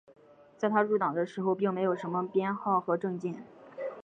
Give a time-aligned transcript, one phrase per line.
[0.57, 3.45] 在他入党的时候并没有什么编号和证件。